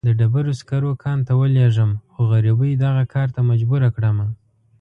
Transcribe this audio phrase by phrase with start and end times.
[0.07, 4.27] د ډبرو سکرو کان ته ولېږم، خو غريبۍ دغه کار ته مجبوره کړمه.